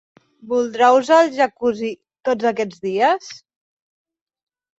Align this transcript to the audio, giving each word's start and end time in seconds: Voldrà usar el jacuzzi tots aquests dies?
Voldrà 0.51 0.87
usar 0.99 1.19
el 1.25 1.29
jacuzzi 1.35 1.91
tots 2.31 2.49
aquests 2.53 2.81
dies? 2.89 3.29